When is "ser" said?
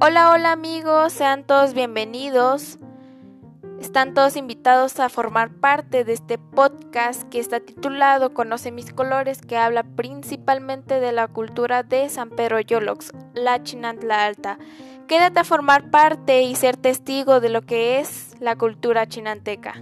16.56-16.76